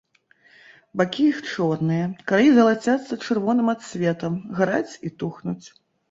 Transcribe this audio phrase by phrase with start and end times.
[0.99, 5.67] Бакі іх чорныя, краі залацяцца чырвоным адсветам, гараць і тухнуць.